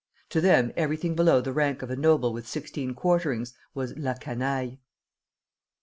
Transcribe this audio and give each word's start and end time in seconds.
To 0.29 0.41
them 0.41 0.71
everything 0.75 1.13
below 1.13 1.41
the 1.41 1.53
rank 1.53 1.83
of 1.83 1.91
a 1.91 1.95
noble 1.95 2.33
with 2.33 2.47
sixteen 2.47 2.95
quarterings 2.95 3.53
was 3.75 3.95
la 3.95 4.15
canaille. 4.15 4.79